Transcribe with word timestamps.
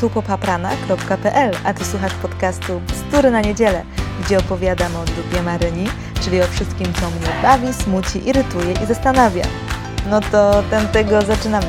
tupopaprana.pl, 0.00 1.50
a 1.64 1.74
Ty 1.74 1.84
słuchasz 1.84 2.14
podcastu 2.14 2.80
Bzdury 2.80 3.30
na 3.30 3.40
niedzielę, 3.40 3.84
gdzie 4.20 4.38
opowiadam 4.38 4.96
o 4.96 5.04
dupie 5.04 5.42
Maryni, 5.42 5.86
czyli 6.22 6.42
o 6.42 6.46
wszystkim, 6.46 6.86
co 6.94 7.10
mnie 7.10 7.42
bawi, 7.42 7.74
smuci, 7.74 8.28
irytuje 8.28 8.72
i 8.82 8.86
zastanawia. 8.86 9.44
No 10.10 10.20
to 10.20 10.62
tego 10.92 11.22
zaczynamy. 11.22 11.66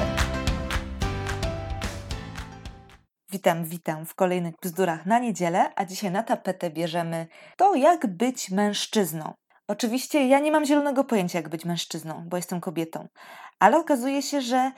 Witam, 3.32 3.66
witam 3.66 4.06
w 4.06 4.16
kolejnych 4.16 4.54
bzdurach 4.64 5.06
na 5.06 5.20
niedzielę, 5.20 5.72
a 5.76 5.86
dzisiaj 5.86 6.12
na 6.12 6.24
tapetę 6.24 6.70
bierzemy 6.70 7.28
to, 7.58 7.76
jak 7.76 8.08
być 8.08 8.52
mężczyzną. 8.52 9.34
Oczywiście 9.68 10.28
ja 10.28 10.40
nie 10.40 10.52
mam 10.52 10.66
zielonego 10.66 11.04
pojęcia, 11.04 11.40
jak 11.40 11.50
być 11.50 11.66
mężczyzną, 11.66 12.24
bo 12.28 12.38
jestem 12.38 12.62
kobietą, 12.62 13.08
ale 13.60 13.78
okazuje 13.78 14.22
się, 14.22 14.42
że 14.42 14.72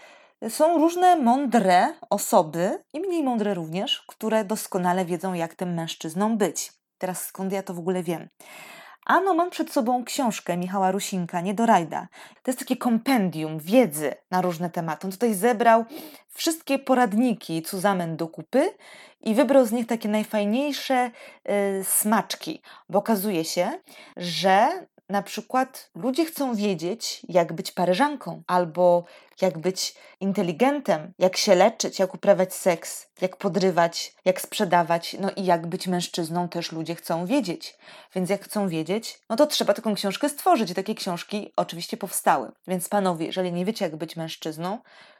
są 0.49 0.77
różne 0.77 1.15
mądre 1.15 1.93
osoby 2.09 2.83
i 2.93 2.99
mniej 2.99 3.23
mądre 3.23 3.53
również, 3.53 4.04
które 4.07 4.45
doskonale 4.45 5.05
wiedzą, 5.05 5.33
jak 5.33 5.55
tym 5.55 5.73
mężczyzną 5.73 6.37
być. 6.37 6.71
Teraz 6.97 7.25
skąd 7.25 7.54
ja 7.54 7.64
to 7.64 7.73
w 7.73 7.79
ogóle 7.79 8.04
wiem? 8.04 8.29
Ano, 9.05 9.33
mam 9.33 9.50
przed 9.50 9.71
sobą 9.71 10.04
książkę 10.04 10.57
Michała 10.57 10.91
Rusinka, 10.91 11.41
Niedorajda. 11.41 12.07
To 12.43 12.51
jest 12.51 12.59
takie 12.59 12.78
kompendium 12.78 13.59
wiedzy 13.59 14.14
na 14.31 14.41
różne 14.41 14.69
tematy. 14.69 15.07
On 15.07 15.11
tutaj 15.11 15.33
zebrał 15.33 15.86
wszystkie 16.29 16.79
poradniki 16.79 17.61
Cuzamen 17.61 18.17
do 18.17 18.28
kupy 18.28 18.73
i 19.21 19.36
wybrał 19.36 19.65
z 19.65 19.71
nich 19.71 19.87
takie 19.87 20.09
najfajniejsze 20.09 21.11
y, 21.50 21.83
smaczki, 21.83 22.61
bo 22.89 23.00
okazuje 23.00 23.45
się, 23.45 23.71
że 24.17 24.87
na 25.09 25.21
przykład 25.21 25.89
ludzie 25.95 26.25
chcą 26.25 26.55
wiedzieć, 26.55 27.21
jak 27.29 27.54
być 27.54 27.71
paryżanką, 27.71 28.43
albo 28.47 29.04
jak 29.41 29.57
być 29.57 29.95
inteligentem, 30.19 31.13
jak 31.19 31.37
się 31.37 31.55
leczyć, 31.55 32.00
jak 32.00 32.13
uprawiać 32.13 32.53
seks, 32.53 33.08
jak 33.22 33.38
podrywać, 33.38 34.14
jak 34.25 34.41
sprzedawać, 34.41 35.16
no 35.19 35.31
i 35.36 35.45
jak 35.45 35.67
być 35.67 35.88
mężczyzną 35.88 36.50
też 36.50 36.72
ludzie 36.72 36.95
chcą 36.95 37.25
wiedzieć. 37.25 37.78
Więc 38.16 38.30
jak 38.30 38.44
chcą 38.44 38.69
wiedzieć, 38.69 39.19
no 39.30 39.36
to 39.36 39.47
trzeba 39.47 39.73
taką 39.73 39.95
książkę 39.95 40.30
stworzyć. 40.30 40.73
Takie 40.73 40.95
książki 40.95 41.53
oczywiście 41.56 41.97
powstały. 41.97 42.52
Więc 42.67 42.89
panowie, 42.89 43.25
jeżeli 43.25 43.53
nie 43.53 43.66
wiecie, 43.66 43.86
jak 43.86 43.95
być 43.95 44.16
mężczyzną, 44.16 44.80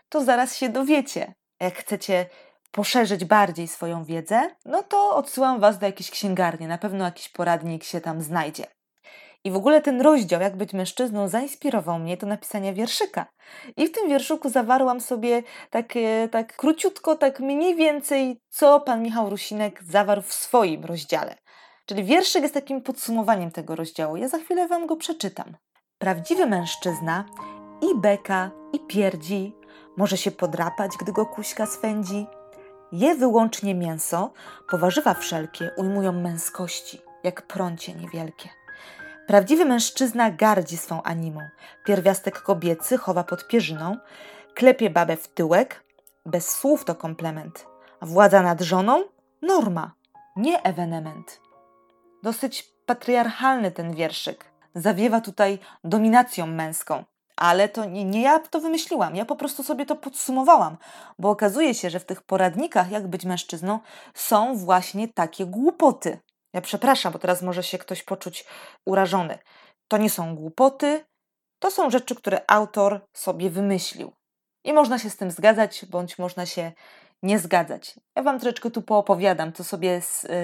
to 0.10 0.24
zaraz 0.24 0.56
się 0.56 0.70
dowiecie. 0.70 1.34
Jak 1.60 1.76
chcecie 1.76 2.26
poszerzyć 2.72 3.26
bardziej 3.26 3.68
swoją 3.68 4.04
wiedzę, 4.04 4.50
no 4.66 4.84
to 4.84 5.16
odsyłam 5.16 5.60
Was 5.60 5.80
do 5.80 5.86
jakiejś 5.86 6.12
księgarni. 6.12 6.68
Na 6.68 6.78
pewno 6.78 7.06
jakiś 7.06 7.30
poradnik 7.30 7.84
się 7.84 8.02
tam 8.02 8.22
znajdzie. 8.22 8.79
I 9.44 9.52
w 9.52 9.56
ogóle 9.56 9.82
ten 9.82 10.02
rozdział, 10.02 10.42
jak 10.42 10.58
być 10.58 10.74
mężczyzną, 10.74 11.28
zainspirował 11.28 12.00
mnie 12.00 12.18
do 12.18 12.28
napisania 12.28 12.74
wierszyka. 12.74 13.26
I 13.78 13.88
w 13.88 13.92
tym 13.92 14.10
wierszyku 14.10 14.50
zawarłam 14.50 15.02
sobie 15.02 15.44
takie, 15.70 16.30
tak 16.32 16.56
króciutko, 16.56 17.16
tak 17.16 17.40
mniej 17.40 17.76
więcej, 17.76 18.42
co 18.50 18.80
pan 18.80 19.02
Michał 19.04 19.30
Rusinek 19.30 19.84
zawarł 19.84 20.22
w 20.22 20.34
swoim 20.34 20.86
rozdziale. 20.86 21.36
Czyli 21.86 22.04
wierszyk 22.04 22.42
jest 22.42 22.54
takim 22.54 22.82
podsumowaniem 22.82 23.52
tego 23.52 23.76
rozdziału. 23.76 24.18
Ja 24.18 24.28
za 24.28 24.38
chwilę 24.38 24.68
wam 24.68 24.88
go 24.88 24.96
przeczytam. 24.96 25.58
Prawdziwy 25.98 26.46
mężczyzna 26.46 27.26
i 27.82 28.00
beka, 28.00 28.52
i 28.74 28.80
pierdzi, 28.80 29.56
może 29.98 30.18
się 30.18 30.32
podrapać, 30.32 30.92
gdy 31.00 31.12
go 31.12 31.26
kuśka 31.26 31.66
swędzi. 31.66 32.28
Je 32.92 33.16
wyłącznie 33.16 33.76
mięso, 33.76 34.34
powarzywa 34.70 35.14
wszelkie 35.14 35.72
ujmują 35.78 36.12
męskości, 36.12 37.02
jak 37.24 37.48
prącie 37.48 37.94
niewielkie. 37.94 38.59
Prawdziwy 39.30 39.66
mężczyzna 39.66 40.32
gardzi 40.32 40.78
swą 40.78 41.04
animą. 41.04 41.42
Pierwiastek 41.86 42.42
kobiecy 42.42 42.98
chowa 42.98 43.24
pod 43.24 43.48
pierzyną, 43.48 43.98
klepie 44.54 44.90
babę 44.90 45.18
w 45.18 45.28
tyłek, 45.28 45.84
bez 46.26 46.50
słów 46.50 46.86
to 46.86 46.96
komplement. 46.96 47.66
Władza 48.02 48.42
nad 48.42 48.62
żoną? 48.62 49.04
Norma, 49.42 49.92
nie 50.36 50.64
ewenement. 50.64 51.42
Dosyć 52.24 52.74
patriarchalny 52.86 53.72
ten 53.72 53.96
wierszyk. 53.96 54.46
Zawiewa 54.76 55.22
tutaj 55.22 55.60
dominacją 55.84 56.48
męską. 56.48 57.04
Ale 57.36 57.70
to 57.70 57.86
nie, 57.86 58.06
nie 58.06 58.22
ja 58.22 58.40
to 58.40 58.60
wymyśliłam, 58.60 59.16
ja 59.16 59.26
po 59.26 59.36
prostu 59.36 59.64
sobie 59.64 59.86
to 59.86 59.96
podsumowałam, 59.96 60.78
bo 61.20 61.30
okazuje 61.30 61.74
się, 61.74 61.90
że 61.90 62.00
w 62.00 62.06
tych 62.06 62.22
poradnikach, 62.22 62.92
jak 62.92 63.08
być 63.08 63.26
mężczyzną, 63.26 63.80
są 64.14 64.56
właśnie 64.56 65.08
takie 65.08 65.46
głupoty. 65.46 66.20
Ja 66.54 66.62
przepraszam, 66.62 67.14
bo 67.14 67.20
teraz 67.20 67.42
może 67.42 67.64
się 67.64 67.78
ktoś 67.78 68.04
poczuć 68.04 68.46
urażony. 68.86 69.38
To 69.88 69.98
nie 69.98 70.10
są 70.10 70.36
głupoty, 70.36 71.06
to 71.60 71.72
są 71.72 71.90
rzeczy, 71.90 72.16
które 72.16 72.42
autor 72.48 73.02
sobie 73.14 73.50
wymyślił. 73.50 74.12
I 74.64 74.74
można 74.74 75.00
się 75.00 75.10
z 75.10 75.18
tym 75.18 75.32
zgadzać, 75.32 75.86
bądź 75.86 76.20
można 76.20 76.46
się 76.46 76.72
nie 77.24 77.40
zgadzać. 77.40 77.96
Ja 78.16 78.24
wam 78.24 78.40
troszeczkę 78.40 78.72
tu 78.72 78.82
poopowiadam, 78.82 79.52
to 79.52 79.64
sobie 79.64 80.02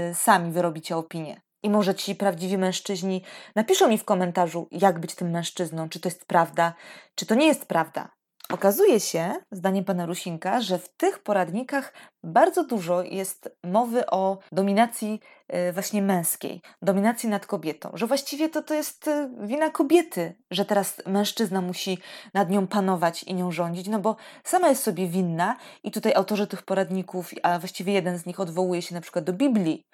y, 0.09 0.15
sami 0.15 0.51
wyrobicie 0.51 0.97
opinię. 0.97 1.41
I 1.63 1.69
może 1.69 1.95
ci 1.95 2.15
prawdziwi 2.15 2.57
mężczyźni 2.57 3.23
napiszą 3.55 3.87
mi 3.87 3.97
w 3.97 4.05
komentarzu, 4.05 4.67
jak 4.71 4.99
być 4.99 5.15
tym 5.15 5.31
mężczyzną, 5.31 5.89
czy 5.89 5.99
to 5.99 6.09
jest 6.09 6.25
prawda, 6.25 6.73
czy 7.15 7.25
to 7.25 7.35
nie 7.35 7.47
jest 7.47 7.65
prawda. 7.65 8.14
Okazuje 8.49 8.99
się, 8.99 9.33
zdaniem 9.51 9.85
pana 9.85 10.05
Rusinka, 10.05 10.61
że 10.61 10.79
w 10.79 10.89
tych 10.97 11.19
poradnikach 11.19 11.93
bardzo 12.23 12.63
dużo 12.63 13.03
jest 13.03 13.57
mowy 13.63 14.05
o 14.05 14.37
dominacji 14.51 15.19
e, 15.47 15.73
właśnie 15.73 16.01
męskiej, 16.01 16.61
dominacji 16.81 17.29
nad 17.29 17.45
kobietą, 17.45 17.91
że 17.93 18.07
właściwie 18.07 18.49
to, 18.49 18.63
to 18.63 18.73
jest 18.73 19.07
e, 19.07 19.29
wina 19.41 19.69
kobiety, 19.69 20.35
że 20.51 20.65
teraz 20.65 21.01
mężczyzna 21.05 21.61
musi 21.61 21.97
nad 22.33 22.49
nią 22.49 22.67
panować 22.67 23.23
i 23.23 23.33
nią 23.33 23.51
rządzić, 23.51 23.87
no 23.87 23.99
bo 23.99 24.15
sama 24.43 24.69
jest 24.69 24.83
sobie 24.83 25.07
winna 25.07 25.55
i 25.83 25.91
tutaj 25.91 26.13
autorzy 26.13 26.47
tych 26.47 26.63
poradników, 26.63 27.31
a 27.43 27.59
właściwie 27.59 27.93
jeden 27.93 28.17
z 28.17 28.25
nich 28.25 28.39
odwołuje 28.39 28.81
się 28.81 28.95
na 28.95 29.01
przykład 29.01 29.25
do 29.25 29.33
Biblii, 29.33 29.85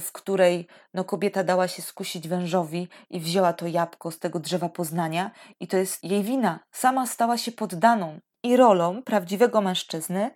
w 0.00 0.12
której 0.12 0.66
no, 0.94 1.04
kobieta 1.04 1.44
dała 1.44 1.68
się 1.68 1.82
skusić 1.82 2.28
wężowi 2.28 2.88
i 3.10 3.20
wzięła 3.20 3.52
to 3.52 3.66
jabłko 3.66 4.10
z 4.10 4.18
tego 4.18 4.40
drzewa 4.40 4.68
poznania, 4.68 5.30
i 5.60 5.68
to 5.68 5.76
jest 5.76 6.04
jej 6.04 6.22
wina. 6.22 6.60
Sama 6.72 7.06
stała 7.06 7.38
się 7.38 7.52
poddaną. 7.52 8.20
I 8.42 8.56
rolą 8.56 9.02
prawdziwego 9.02 9.60
mężczyzny 9.60 10.30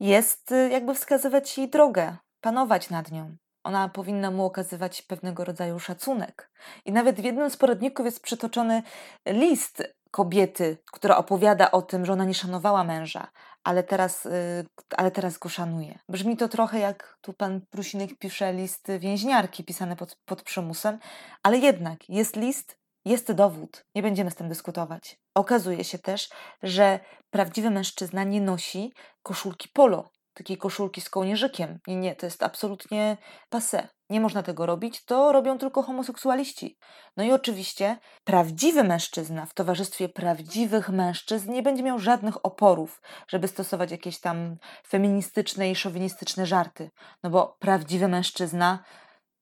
jest 0.00 0.52
y, 0.52 0.68
jakby 0.70 0.94
wskazywać 0.94 1.58
jej 1.58 1.68
drogę, 1.68 2.16
panować 2.40 2.90
nad 2.90 3.12
nią. 3.12 3.36
Ona 3.64 3.88
powinna 3.88 4.30
mu 4.30 4.44
okazywać 4.44 5.02
pewnego 5.02 5.44
rodzaju 5.44 5.80
szacunek. 5.80 6.50
I 6.84 6.92
nawet 6.92 7.20
w 7.20 7.24
jednym 7.24 7.50
z 7.50 7.56
poradników 7.56 8.06
jest 8.06 8.22
przytoczony 8.22 8.82
list 9.26 9.82
kobiety, 10.10 10.78
która 10.92 11.16
opowiada 11.16 11.70
o 11.70 11.82
tym, 11.82 12.06
że 12.06 12.12
ona 12.12 12.24
nie 12.24 12.34
szanowała 12.34 12.84
męża, 12.84 13.28
ale 13.64 13.82
teraz, 13.82 14.26
y, 14.26 14.66
ale 14.96 15.10
teraz 15.10 15.38
go 15.38 15.48
szanuje. 15.48 15.98
Brzmi 16.08 16.36
to 16.36 16.48
trochę 16.48 16.78
jak 16.78 17.18
tu 17.20 17.32
pan 17.32 17.60
Prusinek 17.70 18.18
pisze 18.18 18.52
list 18.52 18.86
więźniarki 18.98 19.64
pisane 19.64 19.96
pod, 19.96 20.16
pod 20.24 20.42
przymusem, 20.42 20.98
ale 21.42 21.58
jednak 21.58 22.08
jest 22.08 22.36
list, 22.36 22.78
jest 23.04 23.32
dowód. 23.32 23.84
Nie 23.94 24.02
będziemy 24.02 24.30
z 24.30 24.34
tym 24.34 24.48
dyskutować. 24.48 25.18
Okazuje 25.34 25.84
się 25.84 25.98
też, 25.98 26.28
że 26.62 27.00
prawdziwy 27.30 27.70
mężczyzna 27.70 28.24
nie 28.24 28.40
nosi 28.40 28.92
koszulki 29.22 29.68
polo, 29.68 30.10
takiej 30.34 30.56
koszulki 30.56 31.00
z 31.00 31.10
kołnierzykiem. 31.10 31.78
Nie, 31.86 31.96
nie, 31.96 32.16
to 32.16 32.26
jest 32.26 32.42
absolutnie 32.42 33.16
passe. 33.48 33.88
Nie 34.10 34.20
można 34.20 34.42
tego 34.42 34.66
robić, 34.66 35.04
to 35.04 35.32
robią 35.32 35.58
tylko 35.58 35.82
homoseksualiści. 35.82 36.78
No 37.16 37.24
i 37.24 37.32
oczywiście 37.32 37.98
prawdziwy 38.24 38.84
mężczyzna 38.84 39.46
w 39.46 39.54
towarzystwie 39.54 40.08
prawdziwych 40.08 40.88
mężczyzn 40.88 41.52
nie 41.52 41.62
będzie 41.62 41.82
miał 41.82 41.98
żadnych 41.98 42.46
oporów, 42.46 43.02
żeby 43.28 43.48
stosować 43.48 43.90
jakieś 43.90 44.20
tam 44.20 44.56
feministyczne 44.88 45.70
i 45.70 45.76
szowinistyczne 45.76 46.46
żarty. 46.46 46.90
No 47.22 47.30
bo 47.30 47.56
prawdziwy 47.58 48.08
mężczyzna 48.08 48.84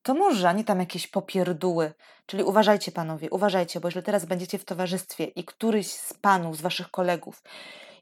to 0.03 0.15
może, 0.15 0.49
a 0.49 0.53
nie 0.53 0.65
tam 0.65 0.81
jakieś 0.81 1.06
popierdóły. 1.06 1.94
Czyli 2.26 2.43
uważajcie 2.43 2.93
panowie, 2.93 3.31
uważajcie, 3.31 3.81
bo 3.81 3.88
jeżeli 3.88 4.06
teraz 4.06 4.25
będziecie 4.25 4.59
w 4.59 4.65
towarzystwie 4.65 5.25
i 5.25 5.44
któryś 5.44 5.93
z 5.93 6.15
panów, 6.15 6.56
z 6.56 6.60
waszych 6.60 6.91
kolegów 6.91 7.43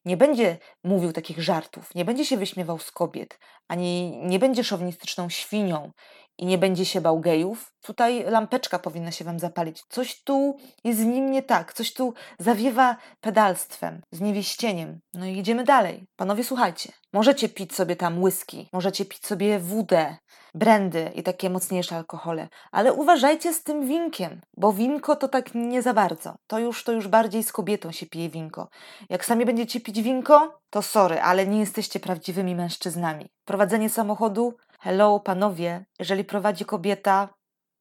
nie 0.05 0.17
będzie 0.17 0.59
mówił 0.85 1.13
takich 1.13 1.43
żartów, 1.43 1.95
nie 1.95 2.05
będzie 2.05 2.25
się 2.25 2.37
wyśmiewał 2.37 2.79
z 2.79 2.91
kobiet, 2.91 3.39
ani 3.69 4.17
nie 4.17 4.39
będzie 4.39 4.65
szowinistyczną 4.65 5.29
świnią 5.29 5.93
i 6.39 6.47
nie 6.47 6.59
będzie 6.59 6.85
się 6.85 7.01
bał 7.01 7.21
gejów, 7.21 7.73
tutaj 7.81 8.25
lampeczka 8.31 8.79
powinna 8.79 9.11
się 9.11 9.25
Wam 9.25 9.39
zapalić. 9.39 9.83
Coś 9.89 10.23
tu 10.23 10.57
jest 10.85 11.01
z 11.01 11.05
nim 11.05 11.31
nie 11.31 11.43
tak, 11.43 11.73
coś 11.73 11.93
tu 11.93 12.15
zawiewa 12.39 12.97
pedalstwem, 13.21 14.03
zniewieścieniem. 14.13 15.01
No 15.15 15.27
i 15.27 15.39
idziemy 15.39 15.65
dalej. 15.65 16.07
Panowie, 16.17 16.45
słuchajcie, 16.45 16.93
możecie 17.13 17.49
pić 17.49 17.75
sobie 17.75 17.97
tam 17.97 18.23
whisky, 18.23 18.69
możecie 18.73 19.05
pić 19.05 19.27
sobie 19.27 19.59
wódę, 19.59 20.17
brandy 20.55 21.11
i 21.15 21.23
takie 21.23 21.51
mocniejsze 21.51 21.97
alkohole, 21.97 22.49
ale 22.73 22.93
uważajcie 22.93 23.55
z 23.55 23.63
tym 23.63 23.87
winkiem, 23.87 24.41
bo 24.57 24.73
winko 24.73 25.17
to 25.17 25.29
tak 25.29 25.55
nie 25.55 25.83
za 25.83 25.95
bardzo. 25.95 26.35
To 26.47 26.59
już, 26.59 26.85
to 26.85 26.93
już 26.93 27.09
bardziej 27.09 27.43
z 27.43 27.53
kobietą 27.53 27.93
się 27.93 28.07
pije 28.07 28.29
winko. 28.29 28.69
Jak 29.09 29.25
sami 29.25 29.45
będziecie 29.45 29.81
pić 29.81 30.03
winko, 30.03 30.59
to 30.71 30.83
sorry, 30.83 31.21
ale 31.21 31.47
nie 31.47 31.61
jesteście 31.61 32.01
prawdziwymi 32.01 32.55
mężczyznami. 32.55 33.27
Prowadzenie 33.45 33.91
samochodu 33.91 34.55
Hello, 34.85 35.21
panowie, 35.21 35.85
jeżeli 35.99 36.25
prowadzi 36.25 36.65
kobieta, 36.65 37.29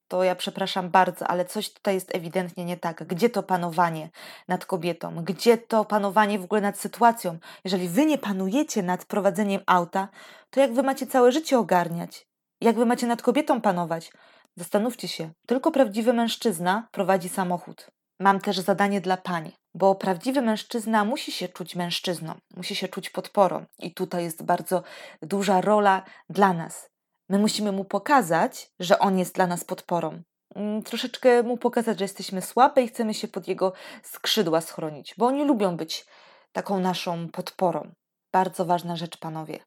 to 0.07 0.23
ja 0.23 0.35
przepraszam 0.35 0.89
bardzo, 0.89 1.27
ale 1.27 1.45
coś 1.45 1.73
tutaj 1.73 1.93
jest 1.93 2.15
ewidentnie 2.15 2.65
nie 2.65 2.77
tak. 2.77 3.03
Gdzie 3.07 3.29
to 3.29 3.43
panowanie 3.43 4.09
nad 4.47 4.65
kobietą? 4.65 5.23
Gdzie 5.23 5.57
to 5.57 5.85
panowanie 5.85 6.39
w 6.39 6.43
ogóle 6.43 6.61
nad 6.61 6.79
sytuacją? 6.79 7.37
Jeżeli 7.63 7.89
wy 7.89 8.05
nie 8.05 8.17
panujecie 8.17 8.83
nad 8.83 9.05
prowadzeniem 9.05 9.61
auta, 9.65 10.07
to 10.49 10.59
jak 10.59 10.73
wy 10.73 10.83
macie 10.83 11.07
całe 11.07 11.31
życie 11.31 11.59
ogarniać? 11.59 12.27
Jak 12.61 12.75
wy 12.75 12.85
macie 12.85 13.07
nad 13.07 13.21
kobietą 13.21 13.61
panować? 13.61 14.11
Zastanówcie 14.57 15.07
się, 15.07 15.31
tylko 15.47 15.71
prawdziwy 15.71 16.13
mężczyzna 16.13 16.87
prowadzi 16.91 17.29
samochód. 17.29 17.91
Mam 18.19 18.39
też 18.39 18.59
zadanie 18.59 19.01
dla 19.01 19.17
pań, 19.17 19.51
bo 19.73 19.95
prawdziwy 19.95 20.41
mężczyzna 20.41 21.05
musi 21.05 21.31
się 21.31 21.47
czuć 21.47 21.75
mężczyzną, 21.75 22.35
musi 22.55 22.75
się 22.75 22.87
czuć 22.87 23.09
podporą, 23.09 23.65
i 23.79 23.93
tutaj 23.93 24.23
jest 24.23 24.43
bardzo 24.43 24.83
duża 25.21 25.61
rola 25.61 26.03
dla 26.29 26.53
nas. 26.53 26.92
My 27.33 27.39
musimy 27.39 27.71
mu 27.71 27.85
pokazać, 27.85 28.71
że 28.79 28.99
on 28.99 29.19
jest 29.19 29.35
dla 29.35 29.47
nas 29.47 29.63
podporą. 29.63 30.21
Mm, 30.55 30.83
troszeczkę 30.83 31.43
mu 31.43 31.57
pokazać, 31.57 31.99
że 31.99 32.05
jesteśmy 32.05 32.41
słabe 32.41 32.81
i 32.81 32.87
chcemy 32.87 33.13
się 33.13 33.27
pod 33.27 33.47
jego 33.47 33.73
skrzydła 34.03 34.61
schronić, 34.61 35.15
bo 35.17 35.27
oni 35.27 35.45
lubią 35.45 35.77
być 35.77 36.05
taką 36.51 36.79
naszą 36.79 37.29
podporą. 37.29 37.91
Bardzo 38.33 38.65
ważna 38.65 38.95
rzecz, 38.95 39.17
panowie. 39.17 39.59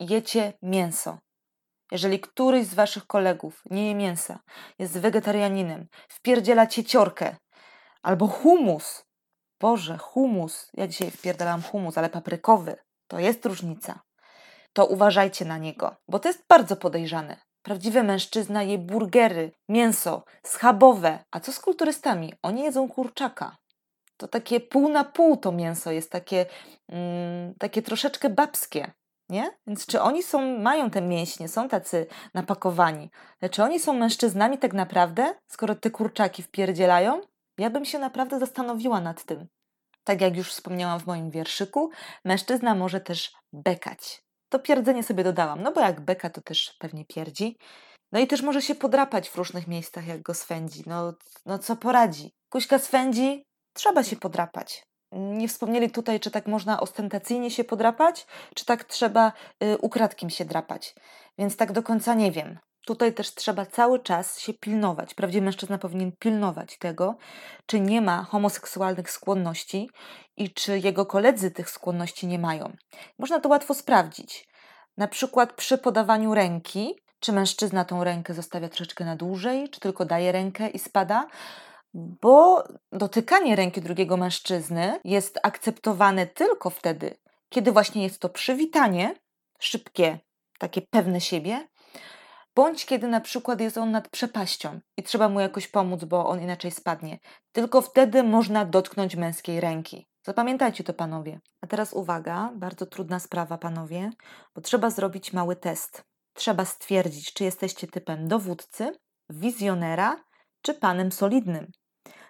Jecie 0.00 0.52
mięso. 0.62 1.18
Jeżeli 1.92 2.20
któryś 2.20 2.66
z 2.66 2.74
waszych 2.74 3.06
kolegów 3.06 3.62
nie 3.70 3.88
je 3.88 3.94
mięsa, 3.94 4.38
jest 4.78 4.98
wegetarianinem, 4.98 5.86
wpierdziela 6.08 6.66
cieciorkę 6.66 7.36
albo 8.02 8.26
humus. 8.26 9.04
Boże, 9.60 9.98
humus. 9.98 10.70
Ja 10.74 10.86
dzisiaj 10.86 11.10
wpierdalam 11.10 11.62
humus, 11.62 11.98
ale 11.98 12.10
paprykowy. 12.10 12.76
To 13.08 13.18
jest 13.18 13.46
różnica 13.46 14.00
to 14.74 14.86
uważajcie 14.86 15.44
na 15.44 15.58
niego, 15.58 15.96
bo 16.08 16.18
to 16.18 16.28
jest 16.28 16.44
bardzo 16.48 16.76
podejrzane. 16.76 17.36
Prawdziwy 17.62 18.02
mężczyzna 18.02 18.62
je 18.62 18.78
burgery, 18.78 19.52
mięso, 19.68 20.24
schabowe. 20.42 21.18
A 21.30 21.40
co 21.40 21.52
z 21.52 21.60
kulturystami? 21.60 22.32
Oni 22.42 22.62
jedzą 22.62 22.88
kurczaka. 22.88 23.56
To 24.16 24.28
takie 24.28 24.60
pół 24.60 24.88
na 24.88 25.04
pół 25.04 25.36
to 25.36 25.52
mięso 25.52 25.90
jest 25.90 26.10
takie, 26.10 26.46
mm, 26.88 27.54
takie 27.58 27.82
troszeczkę 27.82 28.30
babskie. 28.30 28.92
Nie? 29.28 29.50
Więc 29.66 29.86
czy 29.86 30.00
oni 30.00 30.22
są, 30.22 30.58
mają 30.58 30.90
te 30.90 31.02
mięśnie, 31.02 31.48
są 31.48 31.68
tacy 31.68 32.06
napakowani, 32.34 33.10
czy 33.50 33.62
oni 33.62 33.80
są 33.80 33.92
mężczyznami 33.92 34.58
tak 34.58 34.72
naprawdę, 34.72 35.34
skoro 35.46 35.74
te 35.74 35.90
kurczaki 35.90 36.42
wpierdzielają? 36.42 37.20
Ja 37.58 37.70
bym 37.70 37.84
się 37.84 37.98
naprawdę 37.98 38.38
zastanowiła 38.38 39.00
nad 39.00 39.24
tym. 39.24 39.46
Tak 40.04 40.20
jak 40.20 40.36
już 40.36 40.50
wspomniałam 40.50 41.00
w 41.00 41.06
moim 41.06 41.30
wierszyku, 41.30 41.90
mężczyzna 42.24 42.74
może 42.74 43.00
też 43.00 43.32
bekać. 43.52 44.23
To 44.54 44.58
pierdzenie 44.58 45.02
sobie 45.02 45.24
dodałam, 45.24 45.62
no 45.62 45.72
bo 45.72 45.80
jak 45.80 46.00
beka 46.00 46.30
to 46.30 46.40
też 46.40 46.76
pewnie 46.78 47.04
pierdzi. 47.04 47.56
No 48.12 48.20
i 48.20 48.26
też 48.26 48.42
może 48.42 48.62
się 48.62 48.74
podrapać 48.74 49.28
w 49.28 49.36
różnych 49.36 49.66
miejscach, 49.66 50.06
jak 50.06 50.22
go 50.22 50.34
swędzi. 50.34 50.82
No, 50.86 51.14
no 51.46 51.58
co 51.58 51.76
poradzi? 51.76 52.32
Kuśka 52.48 52.78
swędzi, 52.78 53.44
trzeba 53.72 54.02
się 54.02 54.16
podrapać. 54.16 54.82
Nie 55.12 55.48
wspomnieli 55.48 55.90
tutaj, 55.90 56.20
czy 56.20 56.30
tak 56.30 56.46
można 56.46 56.80
ostentacyjnie 56.80 57.50
się 57.50 57.64
podrapać, 57.64 58.26
czy 58.54 58.64
tak 58.64 58.84
trzeba 58.84 59.32
y, 59.64 59.78
ukradkiem 59.78 60.30
się 60.30 60.44
drapać. 60.44 60.94
Więc 61.38 61.56
tak 61.56 61.72
do 61.72 61.82
końca 61.82 62.14
nie 62.14 62.32
wiem. 62.32 62.58
Tutaj 62.86 63.14
też 63.14 63.34
trzeba 63.34 63.66
cały 63.66 64.00
czas 64.00 64.40
się 64.40 64.54
pilnować. 64.54 65.14
Prawdziwy 65.14 65.44
mężczyzna 65.44 65.78
powinien 65.78 66.12
pilnować 66.18 66.78
tego, 66.78 67.16
czy 67.66 67.80
nie 67.80 68.00
ma 68.00 68.24
homoseksualnych 68.24 69.10
skłonności 69.10 69.90
i 70.36 70.50
czy 70.50 70.78
jego 70.78 71.06
koledzy 71.06 71.50
tych 71.50 71.70
skłonności 71.70 72.26
nie 72.26 72.38
mają. 72.38 72.76
Można 73.18 73.40
to 73.40 73.48
łatwo 73.48 73.74
sprawdzić. 73.74 74.48
Na 74.96 75.08
przykład 75.08 75.52
przy 75.52 75.78
podawaniu 75.78 76.34
ręki, 76.34 76.94
czy 77.20 77.32
mężczyzna 77.32 77.84
tą 77.84 78.04
rękę 78.04 78.34
zostawia 78.34 78.68
troszeczkę 78.68 79.04
na 79.04 79.16
dłużej, 79.16 79.70
czy 79.70 79.80
tylko 79.80 80.04
daje 80.04 80.32
rękę 80.32 80.68
i 80.68 80.78
spada, 80.78 81.26
bo 81.94 82.64
dotykanie 82.92 83.56
ręki 83.56 83.80
drugiego 83.80 84.16
mężczyzny 84.16 85.00
jest 85.04 85.38
akceptowane 85.42 86.26
tylko 86.26 86.70
wtedy, 86.70 87.16
kiedy 87.48 87.72
właśnie 87.72 88.02
jest 88.02 88.20
to 88.20 88.28
przywitanie, 88.28 89.14
szybkie, 89.58 90.18
takie 90.58 90.82
pewne 90.82 91.20
siebie, 91.20 91.68
bądź 92.54 92.86
kiedy 92.86 93.08
na 93.08 93.20
przykład 93.20 93.60
jest 93.60 93.78
on 93.78 93.90
nad 93.90 94.08
przepaścią 94.08 94.80
i 94.96 95.02
trzeba 95.02 95.28
mu 95.28 95.40
jakoś 95.40 95.68
pomóc, 95.68 96.04
bo 96.04 96.28
on 96.28 96.42
inaczej 96.42 96.70
spadnie. 96.70 97.18
Tylko 97.52 97.82
wtedy 97.82 98.22
można 98.22 98.64
dotknąć 98.64 99.16
męskiej 99.16 99.60
ręki. 99.60 100.06
Zapamiętajcie 100.26 100.84
to, 100.84 100.94
panowie. 100.94 101.40
A 101.60 101.66
teraz 101.66 101.92
uwaga, 101.92 102.50
bardzo 102.56 102.86
trudna 102.86 103.18
sprawa, 103.18 103.58
panowie, 103.58 104.10
bo 104.54 104.60
trzeba 104.60 104.90
zrobić 104.90 105.32
mały 105.32 105.56
test. 105.56 106.04
Trzeba 106.34 106.64
stwierdzić, 106.64 107.32
czy 107.32 107.44
jesteście 107.44 107.86
typem 107.86 108.28
dowódcy, 108.28 108.92
wizjonera, 109.30 110.24
czy 110.62 110.74
panem 110.74 111.12
solidnym. 111.12 111.66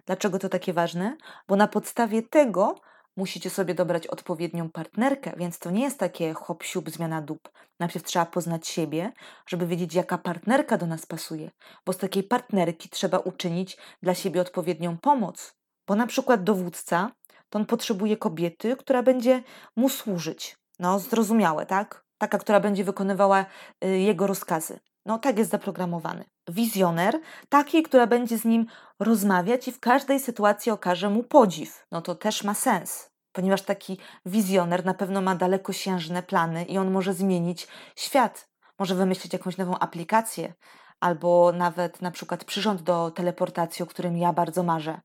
Dlaczego 0.06 0.38
to 0.38 0.48
takie 0.48 0.72
ważne? 0.72 1.16
Bo 1.48 1.56
na 1.56 1.68
podstawie 1.68 2.22
tego 2.22 2.74
musicie 3.16 3.50
sobie 3.50 3.74
dobrać 3.74 4.06
odpowiednią 4.06 4.70
partnerkę, 4.70 5.32
więc 5.36 5.58
to 5.58 5.70
nie 5.70 5.82
jest 5.82 5.98
takie 5.98 6.34
hop 6.34 6.62
siup 6.62 6.90
zmiana 6.90 7.22
dup. 7.22 7.48
Najpierw 7.80 8.04
trzeba 8.04 8.26
poznać 8.26 8.68
siebie, 8.68 9.12
żeby 9.46 9.66
wiedzieć, 9.66 9.94
jaka 9.94 10.18
partnerka 10.18 10.78
do 10.78 10.86
nas 10.86 11.06
pasuje, 11.06 11.50
bo 11.86 11.92
z 11.92 11.98
takiej 11.98 12.22
partnerki 12.22 12.88
trzeba 12.88 13.18
uczynić 13.18 13.76
dla 14.02 14.14
siebie 14.14 14.40
odpowiednią 14.40 14.98
pomoc. 14.98 15.54
Bo 15.86 15.94
na 15.94 16.06
przykład 16.06 16.44
dowódca, 16.44 17.10
to 17.48 17.58
on 17.58 17.66
potrzebuje 17.66 18.16
kobiety, 18.16 18.76
która 18.76 19.02
będzie 19.02 19.42
mu 19.76 19.88
służyć. 19.88 20.56
No, 20.78 20.98
zrozumiałe, 20.98 21.66
tak? 21.66 22.04
Taka, 22.18 22.38
która 22.38 22.60
będzie 22.60 22.84
wykonywała 22.84 23.46
y, 23.84 23.88
jego 23.98 24.26
rozkazy. 24.26 24.80
No, 25.06 25.18
tak 25.18 25.38
jest 25.38 25.50
zaprogramowany. 25.50 26.24
Wizjoner, 26.48 27.20
taki, 27.48 27.82
która 27.82 28.06
będzie 28.06 28.38
z 28.38 28.44
nim 28.44 28.66
rozmawiać 29.00 29.68
i 29.68 29.72
w 29.72 29.80
każdej 29.80 30.20
sytuacji 30.20 30.72
okaże 30.72 31.10
mu 31.10 31.22
podziw. 31.22 31.86
No 31.92 32.02
to 32.02 32.14
też 32.14 32.44
ma 32.44 32.54
sens, 32.54 33.10
ponieważ 33.32 33.62
taki 33.62 33.98
wizjoner 34.26 34.84
na 34.84 34.94
pewno 34.94 35.20
ma 35.20 35.34
dalekosiężne 35.34 36.22
plany 36.22 36.64
i 36.64 36.78
on 36.78 36.90
może 36.90 37.14
zmienić 37.14 37.68
świat. 37.96 38.48
Może 38.78 38.94
wymyślić 38.94 39.32
jakąś 39.32 39.56
nową 39.56 39.78
aplikację, 39.78 40.54
albo 41.00 41.52
nawet 41.52 42.02
na 42.02 42.10
przykład 42.10 42.44
przyrząd 42.44 42.82
do 42.82 43.10
teleportacji, 43.10 43.82
o 43.82 43.86
którym 43.86 44.18
ja 44.18 44.32
bardzo 44.32 44.62
marzę. 44.62 45.00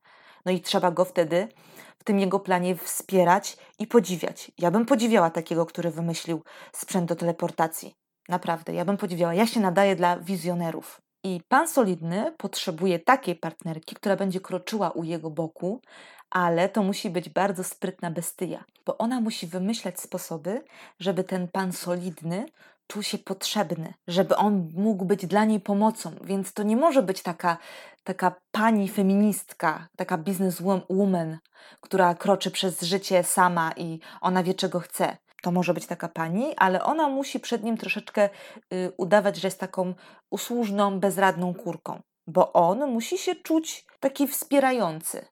No 0.45 0.51
i 0.51 0.61
trzeba 0.61 0.91
go 0.91 1.05
wtedy 1.05 1.47
w 1.99 2.03
tym 2.03 2.19
jego 2.19 2.39
planie 2.39 2.75
wspierać 2.75 3.57
i 3.79 3.87
podziwiać. 3.87 4.51
Ja 4.57 4.71
bym 4.71 4.85
podziwiała 4.85 5.29
takiego, 5.29 5.65
który 5.65 5.91
wymyślił 5.91 6.43
sprzęt 6.73 7.09
do 7.09 7.15
teleportacji. 7.15 7.95
Naprawdę, 8.29 8.73
ja 8.73 8.85
bym 8.85 8.97
podziwiała. 8.97 9.33
Ja 9.33 9.47
się 9.47 9.59
nadaję 9.59 9.95
dla 9.95 10.19
wizjonerów. 10.19 11.01
I 11.23 11.41
pan 11.47 11.67
solidny 11.67 12.33
potrzebuje 12.37 12.99
takiej 12.99 13.35
partnerki, 13.35 13.95
która 13.95 14.15
będzie 14.15 14.39
kroczyła 14.39 14.89
u 14.89 15.03
jego 15.03 15.29
boku, 15.29 15.81
ale 16.29 16.69
to 16.69 16.83
musi 16.83 17.09
być 17.09 17.29
bardzo 17.29 17.63
sprytna 17.63 18.11
bestyja, 18.11 18.63
bo 18.85 18.97
ona 18.97 19.21
musi 19.21 19.47
wymyślać 19.47 19.99
sposoby, 19.99 20.63
żeby 20.99 21.23
ten 21.23 21.47
pan 21.47 21.73
solidny 21.73 22.45
czuł 22.87 23.03
się 23.03 23.17
potrzebny, 23.17 23.93
żeby 24.07 24.35
on 24.35 24.69
mógł 24.75 25.05
być 25.05 25.25
dla 25.27 25.45
niej 25.45 25.59
pomocą. 25.59 26.11
Więc 26.23 26.53
to 26.53 26.63
nie 26.63 26.77
może 26.77 27.03
być 27.03 27.21
taka, 27.21 27.57
taka 28.03 28.35
pani 28.51 28.89
feministka, 28.89 29.87
taka 29.97 30.17
bizneswoman, 30.17 31.37
która 31.81 32.15
kroczy 32.15 32.51
przez 32.51 32.81
życie 32.81 33.23
sama 33.23 33.71
i 33.77 33.99
ona 34.21 34.43
wie, 34.43 34.53
czego 34.53 34.79
chce 34.79 35.17
to 35.41 35.51
może 35.51 35.73
być 35.73 35.85
taka 35.85 36.07
pani, 36.09 36.55
ale 36.57 36.83
ona 36.83 37.09
musi 37.09 37.39
przed 37.39 37.63
nim 37.63 37.77
troszeczkę 37.77 38.29
y, 38.73 38.91
udawać, 38.97 39.37
że 39.37 39.47
jest 39.47 39.59
taką 39.59 39.93
usłużną, 40.31 40.99
bezradną 40.99 41.53
kurką, 41.53 42.01
bo 42.27 42.53
on 42.53 42.91
musi 42.91 43.17
się 43.17 43.35
czuć 43.35 43.85
taki 43.99 44.27
wspierający. 44.27 45.25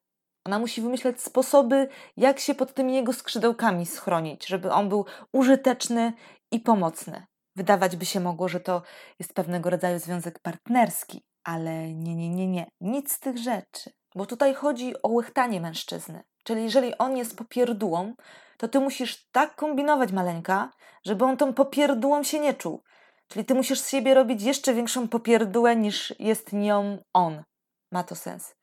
Ona 0.46 0.60
musi 0.60 0.82
wymyśleć 0.82 1.22
sposoby, 1.22 1.88
jak 2.18 2.40
się 2.40 2.56
pod 2.56 2.74
tymi 2.74 2.96
jego 2.96 3.14
skrzydełkami 3.14 3.86
schronić, 3.86 4.48
żeby 4.48 4.72
on 4.72 4.90
był 4.90 5.06
użyteczny 5.34 6.14
i 6.52 6.60
pomocny. 6.60 7.26
Wydawać 7.56 7.96
by 7.96 8.06
się 8.06 8.20
mogło, 8.20 8.48
że 8.48 8.60
to 8.60 8.82
jest 9.20 9.34
pewnego 9.34 9.70
rodzaju 9.70 10.00
związek 10.00 10.40
partnerski, 10.40 11.24
ale 11.44 11.94
nie, 11.94 12.16
nie, 12.16 12.30
nie, 12.30 12.48
nie. 12.48 12.66
Nic 12.82 13.12
z 13.12 13.20
tych 13.20 13.38
rzeczy. 13.38 13.92
Bo 14.16 14.26
tutaj 14.26 14.54
chodzi 14.54 14.94
o 15.04 15.10
łechtanie 15.10 15.62
mężczyzny. 15.62 16.24
Czyli 16.48 16.63
jeżeli 16.63 16.98
on 16.98 17.18
jest 17.18 17.38
popierdółą, 17.38 18.13
to 18.58 18.68
ty 18.68 18.80
musisz 18.80 19.27
tak 19.32 19.56
kombinować, 19.56 20.12
maleńka, 20.12 20.72
żeby 21.06 21.25
on 21.25 21.38
tą 21.38 21.54
popierdółą 21.54 22.24
się 22.24 22.39
nie 22.39 22.54
czuł. 22.54 22.84
Czyli 23.27 23.46
ty 23.46 23.56
musisz 23.56 23.80
z 23.80 23.89
siebie 23.89 24.13
robić 24.13 24.44
jeszcze 24.44 24.74
większą 24.74 25.08
popierdółę 25.08 25.75
niż 25.75 26.13
jest 26.20 26.54
nią 26.54 26.98
on. 27.13 27.44
Ma 27.92 28.04
to 28.04 28.16
sens. 28.16 28.56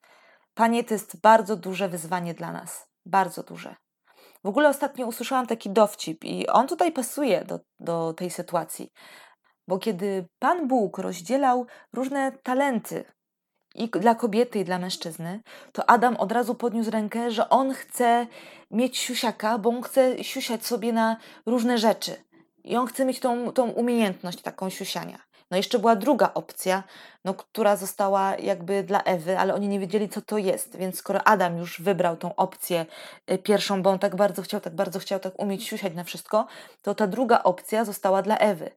Panie, 0.55 0.85
to 0.85 0.95
jest 0.95 1.21
bardzo 1.21 1.57
duże 1.57 1.89
wyzwanie 1.89 2.35
dla 2.35 2.53
nas. 2.53 2.87
Bardzo 3.07 3.43
duże. 3.43 3.77
W 4.45 4.49
ogóle 4.49 4.69
ostatnio 4.69 5.07
usłyszałam 5.07 5.47
taki 5.47 5.71
dowcip 5.71 6.25
i 6.25 6.47
on 6.47 6.67
tutaj 6.67 6.93
pasuje 6.93 7.45
do, 7.45 7.61
do 7.81 8.13
tej 8.13 8.31
sytuacji. 8.31 8.93
Bo 9.69 9.79
kiedy 9.79 10.27
Pan 10.39 10.69
Bóg 10.69 10.99
rozdzielał 10.99 11.67
różne 11.93 12.33
talenty 12.33 13.05
i 13.75 13.89
dla 13.89 14.15
kobiety, 14.15 14.59
i 14.59 14.65
dla 14.65 14.79
mężczyzny, 14.79 15.41
to 15.73 15.91
Adam 15.91 16.17
od 16.17 16.33
razu 16.33 16.55
podniósł 16.55 16.91
rękę, 16.91 17.31
że 17.31 17.49
on 17.49 17.75
chce 17.75 18.27
mieć 18.71 18.99
siusiaka, 18.99 19.59
bo 19.59 19.71
on 19.71 19.83
chce 19.83 20.25
siusiać 20.25 20.67
sobie 20.67 20.93
na 20.93 21.17
różne 21.47 21.79
rzeczy. 21.79 22.17
I 22.65 22.77
on 22.77 22.87
chce 22.87 23.05
mieć 23.05 23.21
tą, 23.21 23.53
tą 23.53 23.71
umiejętność 23.71 24.43
taką 24.43 24.71
siusiania. 24.71 25.19
No 25.51 25.57
jeszcze 25.57 25.79
była 25.79 25.97
druga 25.97 26.31
opcja, 26.35 26.83
no, 27.25 27.35
która 27.35 27.77
została 27.77 28.37
jakby 28.37 28.83
dla 28.83 29.03
Ewy, 29.03 29.39
ale 29.39 29.55
oni 29.55 29.69
nie 29.69 29.81
wiedzieli, 29.81 30.09
co 30.09 30.23
to 30.23 30.39
jest. 30.39 30.77
Więc 30.77 30.99
skoro 30.99 31.25
Adam 31.25 31.59
już 31.59 31.81
wybrał 31.81 32.17
tą 32.17 32.35
opcję 32.35 32.87
y, 33.31 33.39
pierwszą, 33.39 33.83
bo 33.83 33.91
on 33.91 33.99
tak 33.99 34.17
bardzo 34.17 34.43
chciał, 34.43 34.61
tak 34.61 34.75
bardzo 34.75 34.99
chciał 34.99 35.21
tak 35.21 35.39
umieć 35.39 35.65
siusiać 35.65 35.95
na 35.95 36.05
wszystko, 36.05 36.47
to 36.83 36.95
ta 36.95 37.07
druga 37.07 37.43
opcja 37.43 37.85
została 37.85 38.23
dla 38.23 38.37
Ewy. 38.39 38.71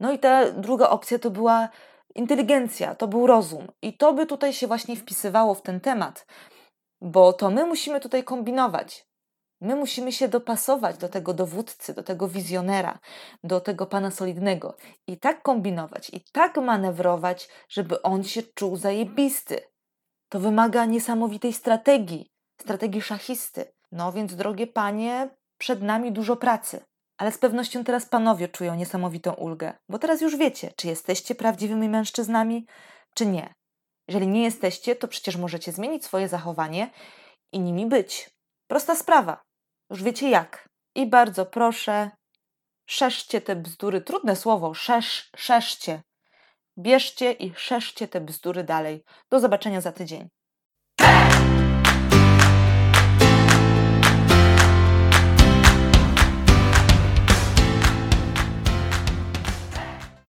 No 0.00 0.12
i 0.12 0.18
ta 0.18 0.52
druga 0.52 0.88
opcja 0.88 1.18
to 1.18 1.30
była 1.30 1.68
inteligencja, 2.14 2.94
to 2.94 3.08
był 3.08 3.26
rozum. 3.26 3.66
I 3.82 3.96
to 3.96 4.12
by 4.12 4.26
tutaj 4.26 4.52
się 4.52 4.66
właśnie 4.66 4.96
wpisywało 4.96 5.54
w 5.54 5.62
ten 5.62 5.80
temat, 5.80 6.26
bo 7.00 7.32
to 7.32 7.50
my 7.50 7.66
musimy 7.66 8.00
tutaj 8.00 8.24
kombinować. 8.24 9.10
My 9.60 9.76
musimy 9.76 10.12
się 10.12 10.28
dopasować 10.28 10.96
do 10.96 11.08
tego 11.08 11.34
dowódcy, 11.34 11.94
do 11.94 12.02
tego 12.02 12.28
wizjonera, 12.28 12.98
do 13.44 13.60
tego 13.60 13.86
pana 13.86 14.10
solidnego 14.10 14.76
i 15.06 15.18
tak 15.18 15.42
kombinować, 15.42 16.10
i 16.10 16.24
tak 16.32 16.56
manewrować, 16.56 17.48
żeby 17.68 18.02
on 18.02 18.24
się 18.24 18.42
czuł 18.42 18.76
zajebisty. 18.76 19.60
To 20.28 20.40
wymaga 20.40 20.84
niesamowitej 20.84 21.52
strategii, 21.52 22.32
strategii 22.60 23.02
szachisty. 23.02 23.72
No 23.92 24.12
więc, 24.12 24.34
drogie 24.34 24.66
panie, 24.66 25.30
przed 25.58 25.82
nami 25.82 26.12
dużo 26.12 26.36
pracy. 26.36 26.84
Ale 27.20 27.32
z 27.32 27.38
pewnością 27.38 27.84
teraz 27.84 28.06
panowie 28.06 28.48
czują 28.48 28.74
niesamowitą 28.74 29.32
ulgę, 29.32 29.72
bo 29.88 29.98
teraz 29.98 30.20
już 30.20 30.36
wiecie, 30.36 30.72
czy 30.76 30.86
jesteście 30.86 31.34
prawdziwymi 31.34 31.88
mężczyznami, 31.88 32.66
czy 33.14 33.26
nie. 33.26 33.54
Jeżeli 34.08 34.26
nie 34.26 34.42
jesteście, 34.42 34.96
to 34.96 35.08
przecież 35.08 35.36
możecie 35.36 35.72
zmienić 35.72 36.04
swoje 36.04 36.28
zachowanie 36.28 36.90
i 37.52 37.60
nimi 37.60 37.86
być. 37.86 38.30
Prosta 38.66 38.96
sprawa. 38.96 39.42
Już 39.90 40.02
wiecie 40.02 40.30
jak. 40.30 40.68
I 40.94 41.06
bardzo 41.06 41.46
proszę, 41.46 42.10
szeszcie 42.86 43.40
te 43.40 43.56
bzdury. 43.56 44.00
Trudne 44.00 44.36
słowo, 44.36 44.74
szesz, 44.74 45.30
szeszcie. 45.36 46.02
Bierzcie 46.78 47.32
i 47.32 47.54
szeszcie 47.56 48.08
te 48.08 48.20
bzdury 48.20 48.64
dalej. 48.64 49.04
Do 49.30 49.40
zobaczenia 49.40 49.80
za 49.80 49.92
tydzień. 49.92 50.28